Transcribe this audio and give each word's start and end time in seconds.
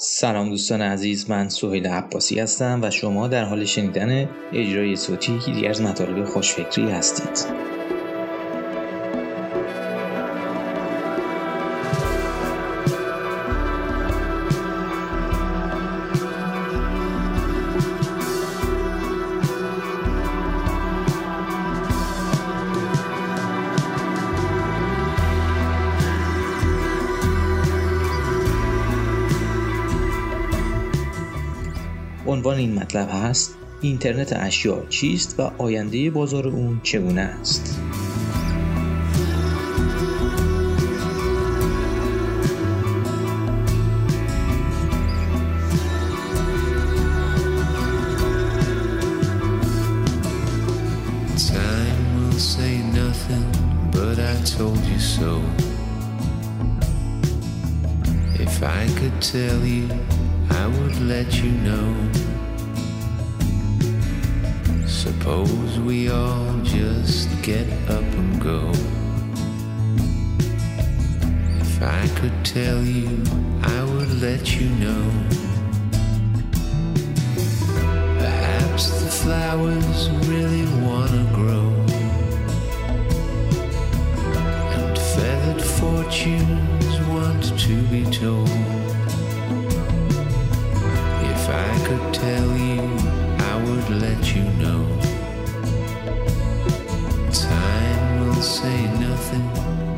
سلام 0.00 0.50
دوستان 0.50 0.82
عزیز 0.82 1.30
من 1.30 1.48
سهیل 1.48 1.86
عباسی 1.86 2.40
هستم 2.40 2.80
و 2.82 2.90
شما 2.90 3.28
در 3.28 3.44
حال 3.44 3.64
شنیدن 3.64 4.28
اجرای 4.52 4.96
صوتی 4.96 5.32
یکی 5.32 5.66
از 5.66 5.82
مطالب 5.82 6.24
خوشفکری 6.24 6.90
هستید. 6.90 7.46
عنوان 32.38 32.58
این 32.58 32.74
مطلب 32.74 33.08
هست 33.12 33.54
اینترنت 33.80 34.32
اشیا 34.32 34.86
چیست 34.88 35.40
و 35.40 35.42
آینده 35.58 36.10
بازار 36.10 36.48
اون 36.48 36.80
چگونه 36.82 37.20
است؟ 37.20 37.80
Tell 59.20 59.62
you 59.66 60.17
I 60.60 60.66
would 60.66 61.00
let 61.02 61.40
you 61.40 61.52
know. 61.68 61.88
Suppose 64.86 65.78
we 65.78 66.10
all 66.10 66.52
just 66.64 67.28
get 67.42 67.66
up 67.88 68.08
and 68.20 68.40
go. 68.40 68.72
If 71.64 71.80
I 71.80 72.04
could 72.18 72.44
tell 72.44 72.82
you, 72.82 73.22
I 73.62 73.84
would 73.92 74.12
let 74.20 74.56
you 74.58 74.68
know. 74.84 75.04
Perhaps 78.18 78.84
the 79.00 79.10
flowers 79.22 80.10
really 80.26 80.66
wanna 80.84 81.24
grow. 81.40 81.68
And 84.76 84.98
feathered 85.12 85.62
fortunes 85.78 86.94
want 87.12 87.44
to 87.60 87.76
be 87.92 88.04
told. 88.10 88.97
Tell 92.12 92.50
you, 92.68 92.84
I 93.50 93.54
would 93.64 93.88
let 94.04 94.22
you 94.36 94.44
know. 94.60 94.82
Time 97.32 98.04
will 98.20 98.42
say 98.42 98.78
nothing, 99.06 99.46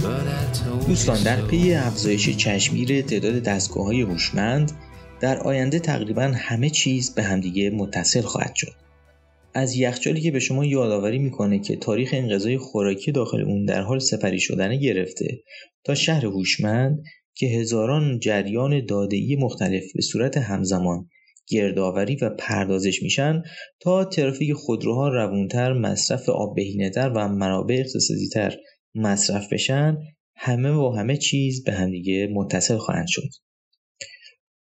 but 0.04 0.24
I 0.40 0.42
told 0.52 0.86
دوستان 0.86 1.22
در 1.22 1.46
پی 1.46 1.74
افزایش 1.74 2.36
چشمگیر 2.36 3.02
تعداد 3.02 3.42
دستگاه 3.42 3.84
های 3.84 4.00
هوشمند 4.00 4.72
در 5.20 5.38
آینده 5.38 5.78
تقریبا 5.78 6.22
همه 6.22 6.70
چیز 6.70 7.14
به 7.14 7.22
همدیگه 7.22 7.70
متصل 7.70 8.20
خواهد 8.20 8.54
شد. 8.54 8.72
از 9.54 9.76
یخچالی 9.76 10.20
که 10.20 10.30
به 10.30 10.40
شما 10.40 10.64
یادآوری 10.64 11.18
می‌کنه 11.18 11.58
که 11.58 11.76
تاریخ 11.76 12.10
این 12.12 12.28
غذای 12.28 12.58
خوراکی 12.58 13.12
داخل 13.12 13.40
اون 13.40 13.64
در 13.64 13.82
حال 13.82 13.98
سپری 13.98 14.40
شدن 14.40 14.76
گرفته 14.76 15.40
تا 15.84 15.94
شهر 15.94 16.26
هوشمند 16.26 17.02
که 17.34 17.46
هزاران 17.46 18.18
جریان 18.18 18.86
داده‌ای 18.86 19.36
مختلف 19.36 19.84
به 19.94 20.02
صورت 20.02 20.36
همزمان 20.36 21.08
گردآوری 21.50 22.16
و 22.16 22.30
پردازش 22.38 23.02
میشن 23.02 23.42
تا 23.80 24.04
ترافیک 24.04 24.52
خودروها 24.52 25.08
روونتر 25.08 25.72
مصرف 25.72 26.28
آب 26.28 26.56
بهینه‌تر 26.56 27.12
و 27.16 27.28
منابع 27.28 27.74
اقتصادیتر 27.74 28.56
مصرف 28.94 29.52
بشن 29.52 29.96
همه 30.36 30.70
و 30.70 30.94
همه 30.98 31.16
چیز 31.16 31.64
به 31.64 31.72
همدیگه 31.72 32.28
متصل 32.34 32.76
خواهند 32.76 33.06
شد. 33.08 33.28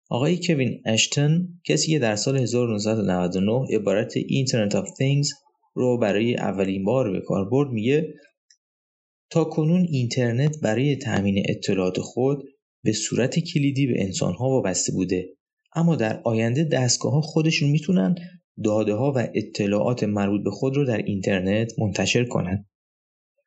آقای 0.09 0.39
کوین 0.47 0.81
اشتن 0.85 1.47
کسی 1.65 1.91
که 1.91 1.99
در 1.99 2.15
سال 2.15 2.37
1999 2.37 3.75
عبارت 3.75 4.13
اینترنت 4.17 4.75
آف 4.75 4.87
Things 4.87 5.27
رو 5.75 5.97
برای 5.97 6.35
اولین 6.35 6.83
بار 6.83 7.11
به 7.11 7.21
کار 7.21 7.49
برد 7.49 7.69
میگه 7.71 8.13
تا 9.31 9.43
کنون 9.43 9.87
اینترنت 9.89 10.55
برای 10.63 10.95
تأمین 10.95 11.43
اطلاعات 11.49 11.99
خود 11.99 12.43
به 12.83 12.93
صورت 12.93 13.39
کلیدی 13.39 13.87
به 13.87 14.03
انسانها 14.03 14.49
وابسته 14.49 14.91
بوده. 14.91 15.29
اما 15.79 15.95
در 15.95 16.21
آینده 16.23 16.63
دستگاه 16.63 17.11
ها 17.11 17.21
خودشون 17.21 17.69
می‌تونن 17.69 18.15
داده 18.63 18.93
ها 18.93 19.13
و 19.15 19.27
اطلاعات 19.33 20.03
مربوط 20.03 20.43
به 20.43 20.51
خود 20.51 20.75
رو 20.75 20.85
در 20.85 20.97
اینترنت 20.97 21.71
منتشر 21.79 22.25
کنند. 22.25 22.65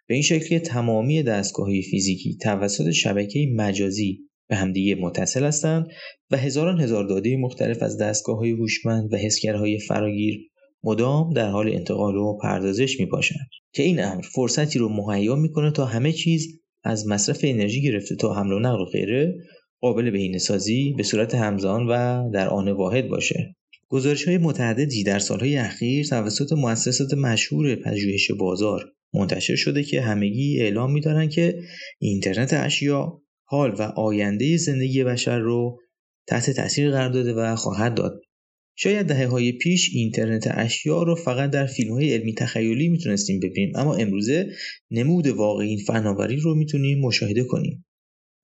به 0.08 0.14
این 0.14 0.22
شکل 0.22 0.58
تمامی 0.58 1.22
دستگاه 1.22 1.66
های 1.66 1.82
فیزیکی 1.82 2.36
توسط 2.36 2.90
شبکه 2.90 3.46
مجازی 3.54 4.18
به 4.48 4.56
همدیگه 4.56 4.94
متصل 4.94 5.44
هستند 5.44 5.86
و 6.30 6.36
هزاران 6.36 6.80
هزار 6.80 7.04
داده 7.04 7.36
مختلف 7.36 7.82
از 7.82 7.98
دستگاه 7.98 8.36
های 8.36 8.50
هوشمند 8.50 9.12
و 9.12 9.16
حسگرهای 9.16 9.78
فراگیر 9.78 10.40
مدام 10.84 11.32
در 11.32 11.48
حال 11.48 11.68
انتقال 11.68 12.16
و 12.16 12.38
پردازش 12.42 13.00
می 13.00 13.06
باشند 13.06 13.48
که 13.72 13.82
این 13.82 14.04
امر 14.04 14.22
فرصتی 14.22 14.78
رو 14.78 14.88
مهیا 14.88 15.36
می‌کنه 15.36 15.70
تا 15.70 15.84
همه 15.84 16.12
چیز 16.12 16.60
از 16.84 17.06
مصرف 17.06 17.40
انرژی 17.42 17.82
گرفته 17.82 18.16
تا 18.16 18.34
حمل 18.34 18.52
و 18.52 18.58
نقل 18.58 18.80
و 18.80 18.84
غیره 18.84 19.34
قابل 19.82 20.10
بهینه‌سازی 20.10 20.94
به 20.96 21.02
صورت 21.02 21.34
همزان 21.34 21.86
و 21.86 22.30
در 22.30 22.48
آن 22.48 22.68
واحد 22.68 23.08
باشه. 23.08 23.56
گزارش 23.88 24.28
های 24.28 24.38
متعددی 24.38 25.04
در 25.04 25.18
سالهای 25.18 25.56
اخیر 25.56 26.06
توسط 26.06 26.52
مؤسسات 26.52 27.14
مشهور 27.14 27.74
پژوهش 27.74 28.30
بازار 28.30 28.92
منتشر 29.14 29.56
شده 29.56 29.82
که 29.82 30.00
همگی 30.00 30.60
اعلام 30.60 30.92
می‌دارند 30.92 31.30
که 31.30 31.60
اینترنت 31.98 32.52
اشیا 32.52 33.22
حال 33.44 33.74
و 33.78 33.82
آینده 33.82 34.56
زندگی 34.56 35.04
بشر 35.04 35.38
رو 35.38 35.78
تحت 36.26 36.50
تاثیر 36.50 36.90
قرار 36.90 37.10
داده 37.10 37.34
و 37.34 37.56
خواهد 37.56 37.94
داد. 37.94 38.20
شاید 38.76 39.06
دهه 39.06 39.26
های 39.26 39.52
پیش 39.52 39.90
اینترنت 39.94 40.48
اشیا 40.50 41.02
رو 41.02 41.14
فقط 41.14 41.50
در 41.50 41.66
فیلم 41.66 41.92
های 41.92 42.14
علمی 42.14 42.34
تخیلی 42.34 42.88
می‌تونستیم 42.88 43.40
ببینیم 43.40 43.72
اما 43.76 43.94
امروزه 43.94 44.46
نمود 44.90 45.26
واقعی 45.26 45.68
این 45.68 45.78
فناوری 45.78 46.36
رو 46.36 46.54
می‌تونیم 46.54 46.98
مشاهده 47.00 47.44
کنیم. 47.44 47.84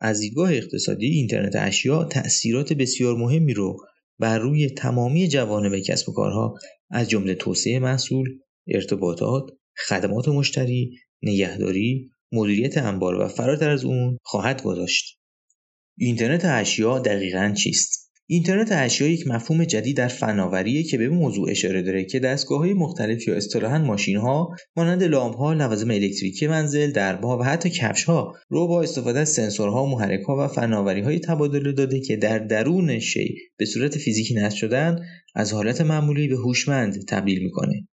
از 0.00 0.20
دیدگاه 0.20 0.52
اقتصادی 0.52 1.06
اینترنت 1.06 1.56
اشیا 1.56 2.04
تأثیرات 2.04 2.72
بسیار 2.72 3.16
مهمی 3.16 3.54
رو 3.54 3.76
بر 4.18 4.38
روی 4.38 4.70
تمامی 4.70 5.28
جوانب 5.28 5.78
کسب 5.78 6.08
و 6.08 6.12
کارها 6.12 6.54
از 6.90 7.08
جمله 7.08 7.34
توسعه 7.34 7.78
محصول، 7.78 8.38
ارتباطات، 8.68 9.44
خدمات 9.88 10.28
مشتری، 10.28 10.98
نگهداری، 11.22 12.10
مدیریت 12.32 12.78
انبار 12.78 13.14
و 13.14 13.28
فراتر 13.28 13.70
از 13.70 13.84
اون 13.84 14.18
خواهد 14.22 14.62
گذاشت. 14.62 15.18
اینترنت 15.98 16.44
اشیا 16.44 16.98
دقیقا 16.98 17.54
چیست؟ 17.58 18.07
اینترنت 18.30 18.68
اشیا 18.72 19.08
یک 19.08 19.26
مفهوم 19.26 19.64
جدید 19.64 19.96
در 19.96 20.08
فناوریه 20.08 20.82
که 20.82 20.98
به 20.98 21.04
این 21.04 21.12
موضوع 21.12 21.50
اشاره 21.50 21.82
داره 21.82 22.04
که 22.04 22.18
دستگاه 22.18 22.58
های 22.58 22.74
مختلف 22.74 23.28
یا 23.28 23.34
اصطلاحا 23.34 23.78
ماشین 23.78 24.16
ها 24.16 24.56
مانند 24.76 25.02
لامپ 25.02 25.36
ها، 25.36 25.52
لوازم 25.52 25.90
الکتریکی 25.90 26.46
منزل، 26.46 26.90
دربها 26.90 27.38
و 27.38 27.42
حتی 27.42 27.70
کفش 27.70 28.04
ها 28.04 28.34
رو 28.48 28.68
با 28.68 28.82
استفاده 28.82 29.20
از 29.20 29.28
سنسورها، 29.28 29.86
محرک 29.86 30.20
ها 30.20 30.44
و 30.44 30.48
فناوری 30.48 31.00
های 31.00 31.18
تبادل 31.18 31.72
داده 31.72 32.00
که 32.00 32.16
در 32.16 32.38
درون 32.38 32.98
شی 32.98 33.34
به 33.58 33.64
صورت 33.64 33.98
فیزیکی 33.98 34.34
نصب 34.34 34.56
شدن 34.56 34.98
از 35.34 35.52
حالت 35.52 35.80
معمولی 35.80 36.28
به 36.28 36.36
هوشمند 36.36 37.04
تبدیل 37.04 37.42
می‌کنه. 37.42 37.88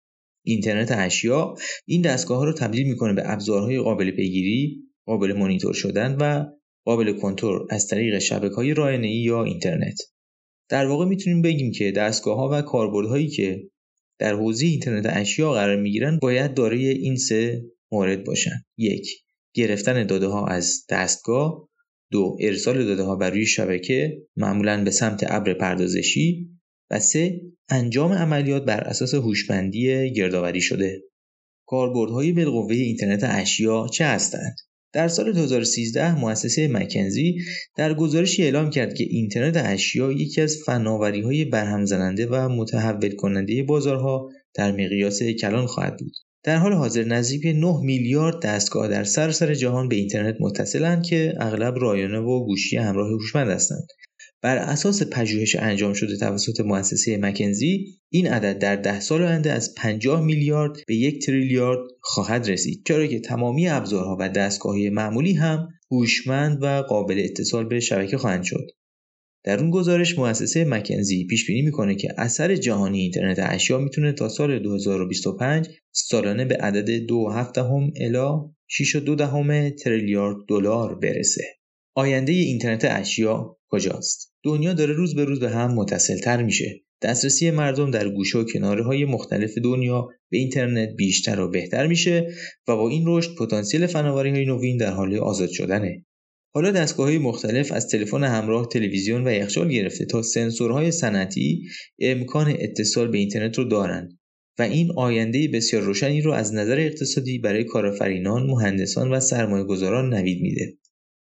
اینترنت 0.46 0.92
اشیا 0.92 1.56
این 1.86 2.02
دستگاه 2.02 2.38
ها 2.38 2.44
رو 2.44 2.54
تبدیل 2.54 2.88
می‌کنه 2.88 3.14
به 3.14 3.32
ابزارهای 3.32 3.80
قابل 3.80 4.12
پیگیری، 4.12 4.84
قابل 5.06 5.34
مانیتور 5.34 5.74
شدن 5.74 6.16
و 6.20 6.46
قابل 6.86 7.14
کنترل 7.20 7.66
از 7.70 7.88
طریق 7.88 8.20
شبکه 8.20 8.56
های 8.56 9.00
یا 9.04 9.44
اینترنت. 9.44 10.15
در 10.70 10.86
واقع 10.86 11.06
می‌تونیم 11.06 11.42
بگیم 11.42 11.72
که 11.72 11.92
دستگاه 11.92 12.38
ها 12.38 12.50
و 12.52 12.62
کاربردهایی 12.62 13.28
که 13.28 13.70
در 14.20 14.34
حوزه 14.34 14.66
اینترنت 14.66 15.06
اشیا 15.10 15.52
قرار 15.52 15.76
می‌گیرن 15.76 16.20
باید 16.22 16.54
دارای 16.54 16.88
این 16.88 17.16
سه 17.16 17.66
مورد 17.92 18.24
باشن. 18.24 18.66
یک 18.78 19.08
گرفتن 19.54 20.06
داده 20.06 20.28
ها 20.28 20.48
از 20.48 20.86
دستگاه. 20.90 21.70
دو 22.12 22.38
ارسال 22.42 22.86
داده 22.86 23.04
ها 23.04 23.16
بر 23.16 23.30
روی 23.30 23.46
شبکه 23.46 24.22
معمولا 24.36 24.84
به 24.84 24.92
سمت 24.92 25.24
ابر 25.28 25.54
پردازشی. 25.54 26.50
و 26.90 27.00
سه 27.00 27.42
انجام 27.70 28.12
عملیات 28.12 28.66
بر 28.66 28.80
اساس 28.82 29.14
هوشمندی 29.14 30.14
گردآوری 30.14 30.62
شده. 30.62 31.04
کاربردهای 31.68 32.32
بالقوه 32.32 32.76
اینترنت 32.76 33.24
اشیا 33.24 33.88
چه 33.94 34.06
هستند؟ 34.06 34.56
در 34.96 35.08
سال 35.08 35.32
2013 35.32 36.20
مؤسسه 36.20 36.68
مکنزی 36.68 37.38
در 37.78 37.94
گزارشی 37.94 38.44
اعلام 38.44 38.70
کرد 38.70 38.94
که 38.94 39.04
اینترنت 39.10 39.58
اشیا 39.58 40.12
یکی 40.12 40.42
از 40.42 40.58
های 41.24 41.46
برهم 41.46 41.86
زننده 41.86 42.28
و 42.28 42.50
متحول 42.50 43.16
کننده 43.16 43.64
بازارها 43.64 44.30
در 44.54 44.72
مقیاس 44.72 45.24
کلان 45.24 45.66
خواهد 45.66 45.98
بود. 45.98 46.12
در 46.44 46.58
حال 46.58 46.74
حاضر 46.74 47.04
نزدیک 47.04 47.46
9 47.46 47.80
میلیارد 47.82 48.42
دستگاه 48.42 48.88
در 48.88 49.04
سراسر 49.04 49.54
جهان 49.54 49.90
به 49.90 49.96
اینترنت 49.96 50.36
متصلند 50.40 51.04
که 51.06 51.34
اغلب 51.40 51.76
رایانه 51.78 52.20
و 52.20 52.46
گوشی 52.46 52.78
همراه 52.78 53.10
هوشمند 53.10 53.50
هستند 53.50 53.88
بر 54.46 54.58
اساس 54.58 55.04
پژوهش 55.04 55.56
انجام 55.56 55.94
شده 55.94 56.18
توسط 56.18 56.60
مؤسسه 56.60 57.18
مکنزی 57.18 57.86
این 58.10 58.28
عدد 58.28 58.60
در 58.60 58.76
ده 58.76 59.00
سال 59.00 59.24
آینده 59.24 59.52
از 59.52 59.76
50 59.76 60.22
میلیارد 60.22 60.78
به 60.88 60.96
یک 60.96 61.26
تریلیارد 61.26 61.80
خواهد 62.02 62.50
رسید 62.50 62.84
چرا 62.88 63.08
که 63.08 63.20
تمامی 63.20 63.68
ابزارها 63.68 64.18
و 64.20 64.30
دستگاهی 64.30 64.90
معمولی 64.90 65.34
هم 65.34 65.68
هوشمند 65.92 66.58
و 66.62 66.82
قابل 66.82 67.22
اتصال 67.24 67.66
به 67.66 67.80
شبکه 67.80 68.18
خواهند 68.18 68.44
شد 68.44 68.68
در 69.44 69.60
اون 69.60 69.70
گزارش 69.70 70.18
مؤسسه 70.18 70.66
مکنزی 70.66 71.28
پیش 71.28 71.48
بینی 71.48 71.62
می‌کنه 71.62 71.96
که 71.96 72.08
اثر 72.18 72.56
جهانی 72.56 73.00
اینترنت 73.00 73.40
اشیا 73.42 73.78
می‌تونه 73.78 74.12
تا 74.12 74.30
سال 74.30 74.60
2025 74.60 75.70
سالانه 75.92 76.46
به 76.46 76.56
عدد 76.56 77.08
2.7 77.08 77.58
الا 78.02 78.52
6.2 78.70 79.84
تریلیارد 79.84 80.38
دلار 80.48 80.96
برسه. 80.96 81.44
آینده 81.96 82.32
اینترنت 82.32 82.86
اشیا 82.90 83.58
کجاست؟ 83.70 84.35
دنیا 84.46 84.74
داره 84.74 84.94
روز 84.94 85.16
به 85.16 85.26
روز 85.26 85.40
به 85.40 85.50
هم 85.50 85.74
متصلتر 85.74 86.44
میشه. 86.44 86.82
دسترسی 87.02 87.52
مردم 87.52 87.92
در 87.92 88.10
گوشه 88.10 88.38
و 88.38 88.44
کناره 88.44 88.84
های 88.84 89.06
مختلف 89.06 89.58
دنیا 89.58 90.08
به 90.32 90.38
اینترنت 90.38 90.90
بیشتر 90.98 91.40
و 91.40 91.50
بهتر 91.50 91.88
میشه 91.88 92.28
و 92.68 92.76
با 92.76 92.90
این 92.90 93.04
رشد 93.08 93.36
پتانسیل 93.36 93.88
فناوری 93.88 94.30
های 94.30 94.46
نوین 94.46 94.78
در 94.78 94.92
حال 94.92 95.16
آزاد 95.16 95.50
شدنه. 95.50 96.06
حالا 96.54 96.72
دستگاه 96.72 97.06
های 97.06 97.18
مختلف 97.18 97.72
از 97.72 97.88
تلفن 97.88 98.24
همراه 98.24 98.68
تلویزیون 98.68 99.28
و 99.28 99.32
یخچال 99.32 99.70
گرفته 99.70 100.06
تا 100.06 100.22
سنسورهای 100.22 100.92
صنعتی 100.92 101.64
امکان 102.00 102.56
اتصال 102.60 103.08
به 103.08 103.18
اینترنت 103.18 103.58
رو 103.58 103.64
دارند 103.64 104.20
و 104.60 104.62
این 104.62 104.92
آینده 104.96 105.48
بسیار 105.48 105.82
روشنی 105.82 106.22
رو 106.22 106.32
از 106.32 106.54
نظر 106.54 106.80
اقتصادی 106.80 107.40
برای 107.40 107.64
کارآفرینان، 107.64 108.46
مهندسان 108.48 109.12
و 109.12 109.20
سرمایه 109.20 109.64
گذاران 109.64 110.14
نوید 110.14 110.42
میده. 110.42 110.78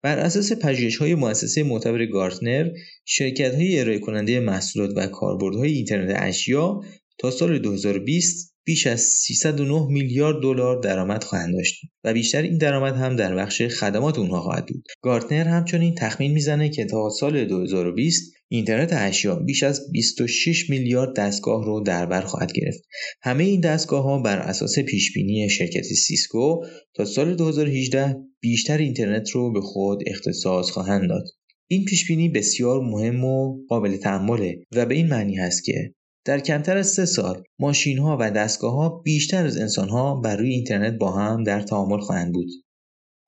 بر 0.03 0.19
اساس 0.19 0.53
پژوهش 0.53 0.97
های 0.97 1.15
مؤسسه 1.15 1.63
معتبر 1.63 2.07
Gartner، 2.07 2.71
شرکت 3.05 3.55
های 3.55 3.81
ارائه 3.81 3.99
کننده 3.99 4.41
محصولات 4.41 4.91
و 4.97 5.07
کاربردهای 5.07 5.73
اینترنت 5.73 6.17
اشیا 6.19 6.81
تا 7.19 7.31
سال 7.31 7.59
2020 7.59 8.58
بیش 8.69 8.87
از 8.87 9.01
309 9.01 9.87
میلیارد 9.91 10.43
دلار 10.43 10.81
درآمد 10.81 11.25
خواهند 11.25 11.55
داشت 11.55 11.75
و 12.05 12.13
بیشتر 12.13 12.43
این 12.43 12.59
درآمد 12.59 12.95
هم 12.95 13.17
در 13.17 13.35
بخش 13.35 13.63
خدمات 13.63 14.19
اونها 14.19 14.41
خواهد 14.41 14.67
بود. 14.67 14.85
Gartner 15.03 15.45
همچنین 15.45 15.95
تخمین 15.95 16.33
می‌زنه 16.33 16.69
که 16.69 16.85
تا 16.85 17.11
سال 17.21 17.45
2020 17.45 18.33
اینترنت 18.49 18.93
اشیا 18.93 19.35
بیش 19.35 19.63
از 19.63 19.93
26 19.93 20.71
میلیارد 20.71 21.17
دستگاه 21.17 21.65
رو 21.65 21.81
در 21.81 22.07
بر 22.07 22.21
خواهد 22.21 22.53
گرفت. 22.53 22.83
همه 23.23 23.45
این 23.45 23.61
دستگاه 23.61 24.03
ها 24.03 24.23
بر 24.23 24.39
اساس 24.39 24.79
پیش 24.79 25.13
بینی 25.15 25.51
شرکت 25.51 25.83
Cisco 25.83 26.65
تا 26.95 27.05
سال 27.05 27.35
2018 27.35 28.17
بیشتر 28.41 28.79
اینترنت 28.79 29.31
رو 29.31 29.53
به 29.53 29.61
خود 29.61 30.03
اختصاص 30.07 30.71
خواهند 30.71 31.09
داد. 31.09 31.25
این 31.71 31.85
پیش 31.85 32.09
بینی 32.09 32.29
بسیار 32.29 32.81
مهم 32.81 33.25
و 33.25 33.59
قابل 33.69 33.97
تحمله 33.97 34.59
و 34.73 34.87
به 34.87 34.95
این 34.95 35.07
معنی 35.07 35.37
هست 35.37 35.65
که 35.65 35.95
در 36.29 36.41
کمتر 36.41 36.77
از 36.77 36.87
سه 36.87 37.05
سال 37.05 37.43
ماشین 37.59 37.99
ها 37.99 38.17
و 38.21 38.31
دستگاه 38.31 38.73
ها 38.73 38.89
بیشتر 38.89 39.47
از 39.47 39.57
انسان 39.57 39.89
ها 39.89 40.15
بر 40.15 40.37
روی 40.37 40.51
اینترنت 40.51 40.99
با 40.99 41.13
هم 41.13 41.45
در 41.45 41.61
تعامل 41.61 42.01
خواهند 42.01 42.33
بود. 42.33 42.49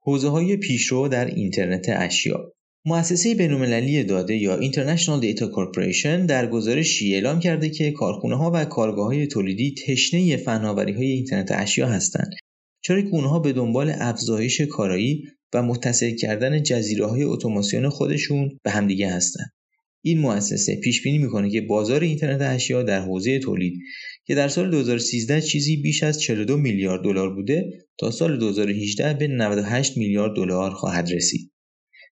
حوزه 0.02 0.29
های 0.29 0.56
پیشرو 0.56 1.08
در 1.08 1.25
اینترنت 1.25 1.87
اشیا 1.88 2.52
مؤسسه 2.87 3.35
بین‌المللی 3.35 4.05
داده 4.05 4.37
یا 4.37 4.61
International 4.61 5.23
Data 5.23 5.44
Corporation 5.44 6.26
در 6.29 6.47
گزارشی 6.47 7.14
اعلام 7.14 7.41
کرده 7.41 7.70
که 7.70 7.91
کارخونه 7.91 8.37
ها 8.37 8.50
و 8.55 8.64
کارگاه 8.64 9.06
های 9.06 9.26
تولیدی 9.26 9.75
تشنه 9.87 10.37
فناوری 10.37 10.93
های 10.93 11.06
اینترنت 11.06 11.52
اشیا 11.52 11.87
هستند 11.87 12.31
چرا 12.85 13.02
که 13.02 13.08
اونها 13.12 13.38
به 13.38 13.52
دنبال 13.52 13.93
افزایش 13.99 14.61
کارایی 14.61 15.25
و 15.55 15.62
متصل 15.62 16.14
کردن 16.14 16.62
جزیره 16.62 17.06
های 17.06 17.23
اتوماسیون 17.23 17.88
خودشون 17.88 18.58
به 18.64 18.70
همدیگه 18.70 19.12
هستند 19.12 19.50
این 20.02 20.19
مؤسسه 20.19 20.76
پیش 20.76 21.02
بینی 21.02 21.19
می‌کنه 21.19 21.50
که 21.50 21.61
بازار 21.61 22.00
اینترنت 22.00 22.41
اشیا 22.41 22.82
در 22.82 23.00
حوزه 23.00 23.38
تولید 23.38 23.81
که 24.26 24.35
در 24.35 24.49
سال 24.49 24.70
2013 24.70 25.41
چیزی 25.41 25.76
بیش 25.76 26.02
از 26.02 26.20
42 26.20 26.56
میلیارد 26.56 27.05
دلار 27.05 27.35
بوده 27.35 27.70
تا 27.99 28.11
سال 28.11 28.38
2018 28.38 29.14
به 29.14 29.26
98 29.26 29.97
میلیارد 29.97 30.37
دلار 30.37 30.70
خواهد 30.70 31.12
رسید. 31.12 31.50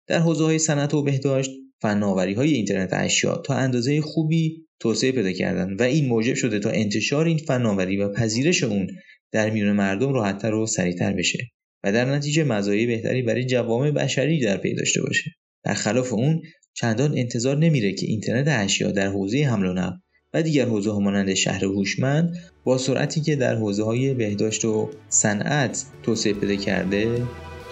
در 0.07 0.19
حوزه 0.19 0.43
های 0.43 0.59
صنعت 0.59 0.93
و 0.93 1.03
بهداشت 1.03 1.51
فناوری 1.81 2.33
های 2.33 2.53
اینترنت 2.53 2.89
اشیا 2.93 3.35
تا 3.35 3.53
اندازه 3.53 4.01
خوبی 4.01 4.67
توسعه 4.79 5.11
پیدا 5.11 5.31
کردن 5.31 5.73
و 5.73 5.83
این 5.83 6.05
موجب 6.05 6.33
شده 6.33 6.59
تا 6.59 6.69
انتشار 6.69 7.25
این 7.25 7.37
فناوری 7.37 7.97
و 7.97 8.09
پذیرش 8.09 8.63
اون 8.63 8.87
در 9.31 9.49
میون 9.49 9.71
مردم 9.71 10.13
راحتتر 10.13 10.53
و 10.53 10.65
سریعتر 10.65 11.13
بشه 11.13 11.39
و 11.83 11.91
در 11.91 12.05
نتیجه 12.05 12.43
مزایای 12.43 12.85
بهتری 12.85 13.21
برای 13.21 13.45
جوامع 13.45 13.91
بشری 13.91 14.39
در 14.39 14.57
پی 14.57 14.75
داشته 14.75 15.01
باشه 15.01 15.31
خلاف 15.75 16.13
اون 16.13 16.41
چندان 16.79 17.17
انتظار 17.17 17.57
نمیره 17.57 17.93
که 17.93 18.05
اینترنت 18.05 18.47
اشیا 18.47 18.91
در 18.91 19.07
حوزه 19.07 19.43
حمل 19.43 19.65
و 19.65 19.73
نقل 19.73 19.97
و 20.33 20.43
دیگر 20.43 20.65
حوزه 20.65 20.91
ها 20.91 20.99
مانند 20.99 21.33
شهر 21.33 21.65
هوشمند 21.65 22.37
با 22.63 22.77
سرعتی 22.77 23.21
که 23.21 23.35
در 23.35 23.55
حوزه 23.55 23.83
های 23.83 24.13
بهداشت 24.13 24.65
و 24.65 24.89
صنعت 25.09 25.85
توسعه 26.03 26.33
پیدا 26.33 26.55
کرده 26.55 27.21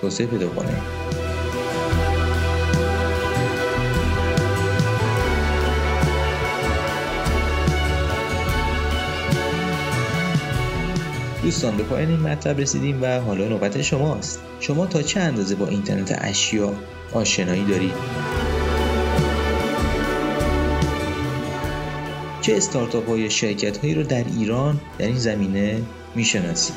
توسعه 0.02 0.28
پیدا 0.28 0.50
کنه. 0.50 0.81
دوستان 11.44 11.78
به 11.78 11.84
پایان 11.84 12.10
این 12.10 12.19
مطلب 12.19 12.60
رسیدیم 12.60 13.01
و 13.01 13.19
حالا 13.19 13.48
نوبت 13.48 13.81
شماست. 13.81 14.40
شما 14.60 14.86
تا 14.86 15.01
چه 15.01 15.19
اندازه 15.19 15.56
با 15.56 15.68
اینترنت 15.68 16.18
اشیا 16.22 16.74
آشنایی 17.13 17.66
دارید؟ 17.66 18.44
چه 22.45 22.57
استارتاپ 22.57 23.09
های 23.09 23.30
شرکت 23.30 23.77
هایی 23.77 23.94
رو 23.94 24.03
در 24.03 24.24
ایران 24.24 24.81
در 25.00 25.06
این 25.06 25.18
زمینه 25.18 25.81
می‌شناسید؟ 26.15 26.75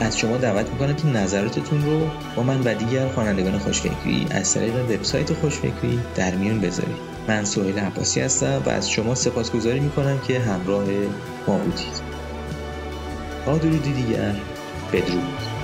از 0.00 0.18
شما 0.18 0.36
دعوت 0.36 0.70
می‌کنم 0.70 0.96
که 0.96 1.06
نظراتتون 1.06 1.84
رو 1.84 2.10
با 2.36 2.42
من 2.42 2.60
و 2.60 2.74
دیگر 2.74 3.08
خوانندگان 3.08 3.58
خوشفکری 3.58 4.26
از 4.30 4.54
طریق 4.54 4.74
وبسایت 4.74 5.32
خوشفکری 5.32 6.00
در 6.16 6.34
میون 6.34 6.60
بذارید. 6.60 6.96
من 7.28 7.44
سهیل 7.44 7.78
عباسی 7.78 8.20
هستم 8.20 8.62
و 8.66 8.70
از 8.70 8.90
شما 8.90 9.14
سپاسگزاری 9.14 9.80
می‌کنم 9.80 10.18
که 10.28 10.40
همراه 10.40 10.86
ما 11.46 11.58
بودید. 11.58 12.00
تا 13.44 13.58
درودی 13.58 13.92
دیگر 13.92 14.34
بدرود. 14.92 15.55